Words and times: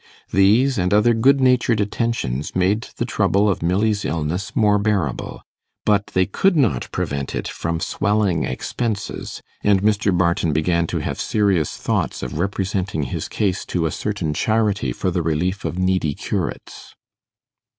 These 0.31 0.79
and 0.79 0.95
other 0.95 1.13
good 1.13 1.39
natured 1.39 1.79
attentions 1.79 2.55
made 2.55 2.87
the 2.97 3.05
trouble 3.05 3.47
of 3.47 3.61
Milly's 3.61 4.03
illness 4.03 4.55
more 4.55 4.79
bearable; 4.79 5.43
but 5.85 6.07
they 6.15 6.25
could 6.25 6.55
not 6.55 6.91
prevent 6.91 7.35
it 7.35 7.47
from 7.47 7.79
swelling 7.79 8.43
expenses, 8.43 9.43
and 9.63 9.83
Mr. 9.83 10.11
Barton 10.17 10.53
began 10.53 10.87
to 10.87 11.01
have 11.01 11.21
serious 11.21 11.77
thoughts 11.77 12.23
of 12.23 12.39
representing 12.39 13.03
his 13.03 13.27
case 13.27 13.63
to 13.67 13.85
a 13.85 13.91
certain 13.91 14.33
charity 14.33 14.91
for 14.91 15.11
the 15.11 15.21
relief 15.21 15.65
of 15.65 15.77
needy 15.77 16.15
curates. 16.15 16.95